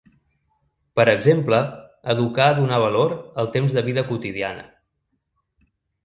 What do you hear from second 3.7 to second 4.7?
de vida quotidiana.